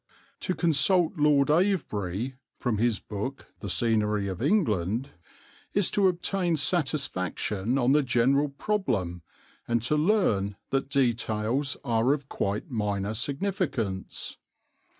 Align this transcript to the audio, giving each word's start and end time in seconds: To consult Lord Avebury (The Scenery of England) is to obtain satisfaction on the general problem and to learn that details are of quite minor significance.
To 0.39 0.55
consult 0.55 1.17
Lord 1.17 1.51
Avebury 1.51 2.33
(The 2.61 3.33
Scenery 3.69 4.27
of 4.29 4.41
England) 4.41 5.11
is 5.75 5.91
to 5.91 6.07
obtain 6.07 6.57
satisfaction 6.57 7.77
on 7.77 7.91
the 7.91 8.01
general 8.01 8.49
problem 8.49 9.21
and 9.67 9.79
to 9.83 9.95
learn 9.97 10.55
that 10.71 10.89
details 10.89 11.77
are 11.83 12.13
of 12.15 12.27
quite 12.29 12.71
minor 12.71 13.13
significance. 13.13 14.37